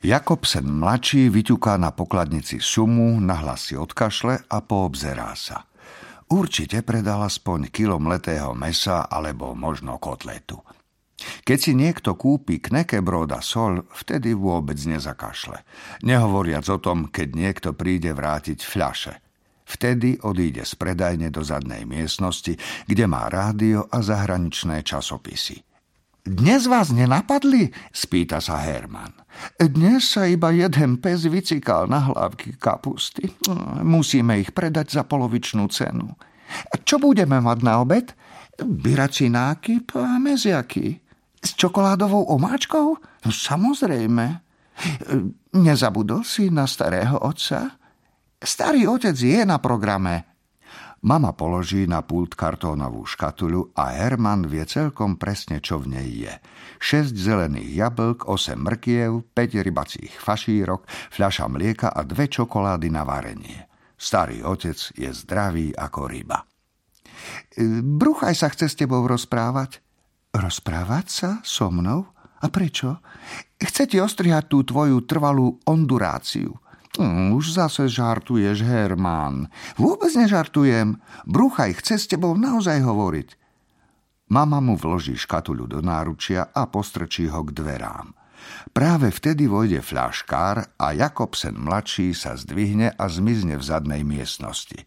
[0.00, 5.68] Jakobsen mladší vyťuká na pokladnici sumu, nahlas odkašle a poobzerá sa.
[6.32, 10.64] Určite predal aspoň kilo mletého mesa alebo možno kotletu.
[11.20, 15.60] Keď si niekto kúpi knekebrod a sol, vtedy vôbec nezakašle.
[16.00, 19.14] Nehovoriac o tom, keď niekto príde vrátiť fľaše.
[19.68, 22.56] Vtedy odíde z predajne do zadnej miestnosti,
[22.88, 25.69] kde má rádio a zahraničné časopisy.
[26.20, 27.72] Dnes vás nenapadli?
[27.96, 29.08] spýta sa Herman.
[29.56, 33.32] Dnes sa iba jeden pes vycikal na hlavky kapusty.
[33.80, 36.12] Musíme ich predať za polovičnú cenu.
[36.84, 38.12] Čo budeme mať na obed?
[38.60, 41.00] Byrací nákyp a meziaky.
[41.40, 42.86] S čokoládovou omáčkou?
[43.00, 44.44] No, samozrejme.
[45.56, 47.80] Nezabudol si na starého otca?
[48.40, 50.29] Starý otec je na programe,
[51.00, 56.34] Mama položí na pult kartónovú škatuľu a Herman vie celkom presne, čo v nej je.
[56.76, 63.64] 6 zelených jablk, 8 mrkiev, 5 rybacích fašírok, fľaša mlieka a dve čokolády na varenie.
[63.96, 66.44] Starý otec je zdravý ako ryba.
[67.80, 69.80] Bruchaj sa chce s tebou rozprávať.
[70.36, 72.12] Rozprávať sa so mnou?
[72.44, 73.00] A prečo?
[73.56, 76.52] Chce ti ostrihať tú tvoju trvalú onduráciu–
[76.98, 79.46] Hm, už zase žartuješ, Herman.
[79.78, 80.98] Vôbec nežartujem.
[81.22, 83.38] Bruchaj chce s tebou naozaj hovoriť.
[84.30, 88.14] Mama mu vloží škatuľu do náručia a postrčí ho k dverám.
[88.70, 94.86] Práve vtedy vojde fľaškár a Jakobsen mladší sa zdvihne a zmizne v zadnej miestnosti.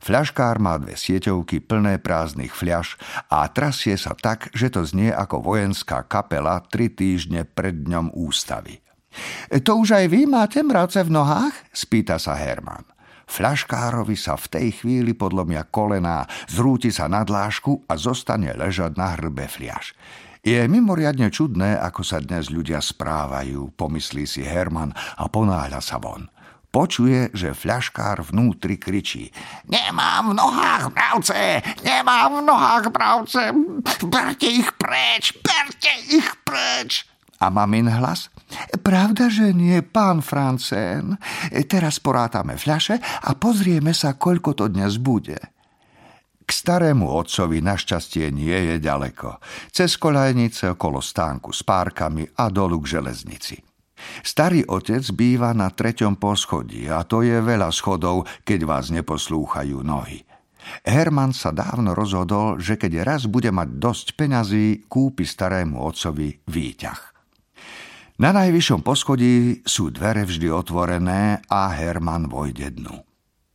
[0.00, 2.96] Fľaškár má dve sieťovky plné prázdnych fľaš
[3.28, 8.80] a trasie sa tak, že to znie ako vojenská kapela tri týždne pred dňom ústavy.
[9.50, 11.54] To už aj vy máte mravce v nohách?
[11.74, 12.86] spýta sa Herman.
[13.30, 19.14] Fľaškárovi sa v tej chvíli podlomia kolená, zrúti sa na dlášku a zostane ležať na
[19.14, 19.94] hrbe fľaš.
[20.42, 26.26] Je mimoriadne čudné, ako sa dnes ľudia správajú, pomyslí si Herman a ponáhľa sa von.
[26.70, 29.26] Počuje, že fľaškár vnútri kričí
[29.66, 31.58] Nemám v nohách bravce!
[31.82, 33.42] Nemám v nohách bravce!
[34.06, 35.34] Berte ich preč!
[35.42, 37.10] Berte ich preč!
[37.42, 38.30] A mamin hlas?
[38.80, 41.14] Pravda, že nie, pán Francén.
[41.68, 45.38] Teraz porátame fľaše a pozrieme sa, koľko to dnes bude.
[46.42, 49.38] K starému otcovi našťastie nie je ďaleko.
[49.70, 53.54] Cez kolajnice okolo stánku s párkami a dolu k železnici.
[54.24, 60.24] Starý otec býva na treťom poschodí a to je veľa schodov, keď vás neposlúchajú nohy.
[60.82, 67.19] Herman sa dávno rozhodol, že keď raz bude mať dosť peňazí, kúpi starému otcovi výťah.
[68.20, 72.92] Na najvyššom poschodí sú dvere vždy otvorené a Herman vojde dnu.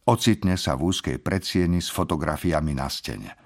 [0.10, 3.38] Ocitne sa v úzkej predsieni s fotografiami na stene.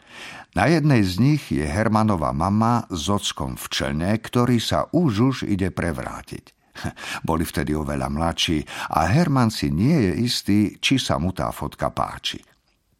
[0.55, 5.35] Na jednej z nich je Hermanova mama s ockom v člne, ktorý sa už už
[5.43, 6.55] ide prevrátiť.
[7.27, 11.91] Boli vtedy oveľa mladší a Herman si nie je istý, či sa mu tá fotka
[11.91, 12.39] páči.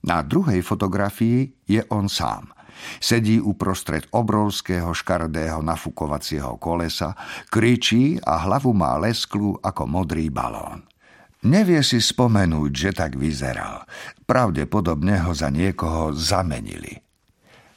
[0.04, 2.52] Na druhej fotografii je on sám–
[3.00, 7.16] Sedí uprostred obrovského škardého nafukovacieho kolesa,
[7.52, 10.88] kričí a hlavu má lesklú ako modrý balón.
[11.48, 13.88] Nevie si spomenúť, že tak vyzeral.
[14.28, 17.00] Pravdepodobne ho za niekoho zamenili.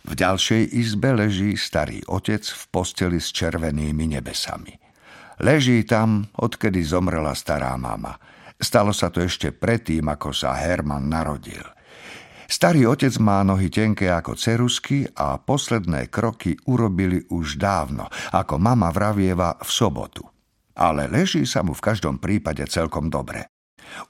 [0.02, 4.74] V ďalšej izbe leží starý otec v posteli s červenými nebesami.
[5.38, 8.19] Leží tam, odkedy zomrela stará mama.
[8.58, 11.62] Stalo sa to ešte predtým, ako sa Herman narodil–
[12.52, 18.92] Starý otec má nohy tenké ako cerusky a posledné kroky urobili už dávno, ako mama
[18.92, 20.20] vravieva v sobotu.
[20.76, 23.48] Ale leží sa mu v každom prípade celkom dobre.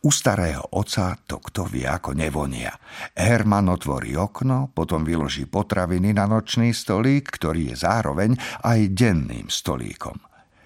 [0.02, 2.74] U starého oca to kto vie ako nevonia.
[3.14, 8.34] Herman otvorí okno, potom vyloží potraviny na nočný stolík, ktorý je zároveň
[8.66, 10.18] aj denným stolíkom.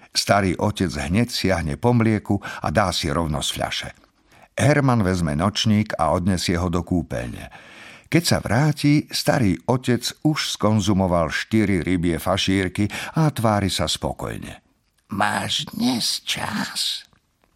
[0.09, 3.91] Starý otec hneď siahne po mlieku a dá si rovno z fľaše–
[4.57, 7.53] Herman vezme nočník a odnesie ho do kúpeľne.
[8.09, 14.65] Keď sa vráti, starý otec už skonzumoval štyri rybie fašírky a tvári sa spokojne.
[15.13, 17.05] Máš dnes čas?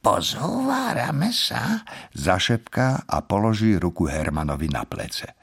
[0.01, 1.81] Pozhovárame sa?
[2.13, 5.33] Zašepká a položí ruku Hermanovi na plece.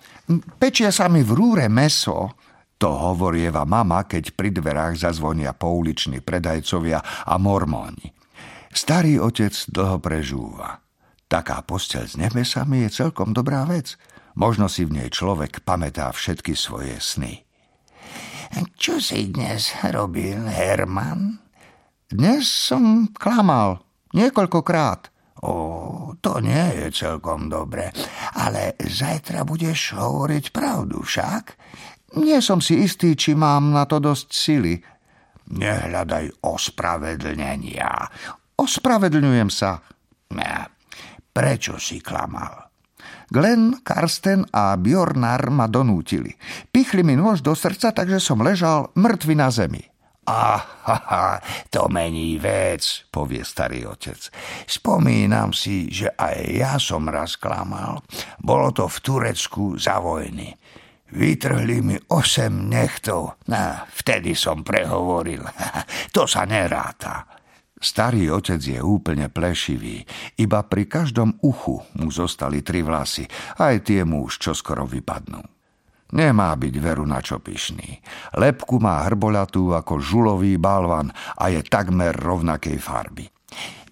[0.58, 2.38] Pečia sa mi v rúre meso,
[2.78, 8.14] to hovorieva mama, keď pri dverách zazvonia pouliční predajcovia a mormóni.
[8.70, 10.87] Starý otec dlho prežúva.
[11.28, 14.00] Taká postel s nebesami je celkom dobrá vec.
[14.32, 17.44] Možno si v nej človek pamätá všetky svoje sny.
[18.80, 21.36] Čo si dnes robil, Herman?
[22.08, 23.84] Dnes som klamal
[24.16, 25.12] niekoľkokrát.
[25.44, 27.92] O, to nie je celkom dobre,
[28.32, 31.44] ale zajtra budeš hovoriť pravdu však?
[32.16, 34.80] Nie som si istý, či mám na to dosť sily.
[35.52, 37.92] Nehľadaj ospravedlnenia.
[38.56, 39.84] Ospravedlňujem sa.
[40.32, 40.77] Ne,
[41.38, 42.66] prečo si klamal?
[43.30, 46.34] Glenn, Karsten a Bjornar ma donútili.
[46.74, 49.86] Pichli mi nôž do srdca, takže som ležal mŕtvy na zemi.
[50.28, 51.40] Aha,
[51.72, 54.18] to mení vec, povie starý otec.
[54.68, 58.02] Spomínam si, že aj ja som raz klamal.
[58.42, 60.52] Bolo to v Turecku za vojny.
[61.08, 63.40] Vytrhli mi osem nechtov.
[63.94, 65.40] Vtedy som prehovoril.
[66.16, 67.37] to sa neráta.
[67.78, 70.02] Starý otec je úplne plešivý.
[70.38, 73.24] Iba pri každom uchu mu zostali tri vlasy.
[73.58, 75.40] Aj tie mu už čoskoro vypadnú.
[76.08, 78.00] Nemá byť veru na čo pyšný.
[78.40, 83.28] Lepku má hrboľatú ako žulový balvan a je takmer rovnakej farby.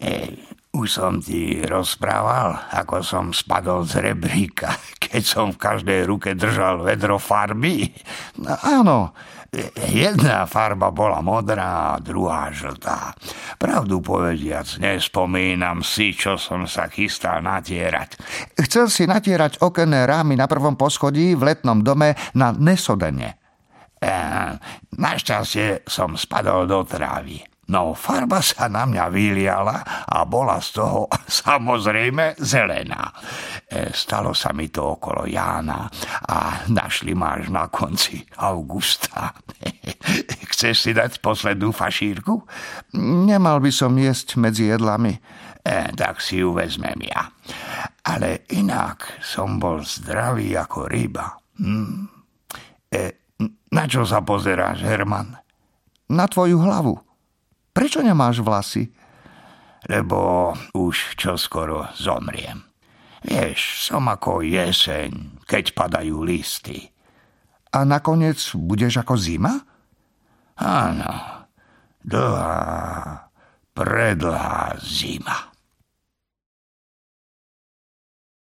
[0.01, 0.33] E,
[0.77, 6.85] už som ti rozprával, ako som spadol z rebríka, keď som v každej ruke držal
[6.85, 7.89] vedro farby.
[8.45, 8.99] No, áno,
[9.89, 13.17] Jedna farba bola modrá druhá žltá.
[13.57, 18.21] Pravdu povediac, nespomínam si, čo som sa chystal natierať.
[18.53, 23.41] Chcel si natierať okenné rámy na prvom poschodí v letnom dome na Nesodene.
[23.97, 24.13] E,
[24.93, 27.56] našťastie som spadol do trávy.
[27.67, 31.11] No farba sa na mňa vyliala a bola z toho
[31.43, 33.11] samozrejme zelená.
[33.67, 35.91] E, stalo sa mi to okolo Jána
[36.31, 39.35] a našli ma až na konci augusta.
[40.55, 42.47] Chceš si dať poslednú fašírku?
[43.03, 45.19] Nemal by som jesť medzi jedlami.
[45.67, 47.35] E, tak si ju vezmem ja.
[48.07, 51.35] Ale inak som bol zdravý ako ryba.
[51.59, 52.07] Hm.
[52.95, 53.27] E,
[53.75, 55.35] na čo sa pozeráš, Herman?
[56.07, 57.06] Na tvoju hlavu.
[57.77, 58.89] Prečo nemáš vlasy?
[59.85, 62.65] Lebo už čoskoro zomriem.
[63.21, 66.89] Vieš, som ako jeseň, keď padajú listy.
[67.77, 69.61] A nakoniec budeš ako zima?
[70.57, 71.45] Áno,
[72.01, 73.29] dlhá,
[73.77, 75.53] predlhá zima.